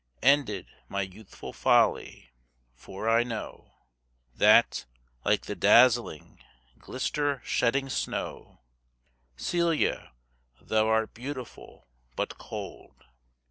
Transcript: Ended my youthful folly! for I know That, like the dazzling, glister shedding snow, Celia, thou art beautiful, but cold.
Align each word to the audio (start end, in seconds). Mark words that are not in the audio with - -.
Ended 0.23 0.65
my 0.89 1.03
youthful 1.03 1.53
folly! 1.53 2.31
for 2.73 3.07
I 3.07 3.21
know 3.21 3.75
That, 4.33 4.85
like 5.23 5.45
the 5.45 5.55
dazzling, 5.55 6.43
glister 6.79 7.39
shedding 7.45 7.87
snow, 7.87 8.61
Celia, 9.37 10.13
thou 10.59 10.87
art 10.87 11.13
beautiful, 11.13 11.87
but 12.15 12.39
cold. 12.39 13.03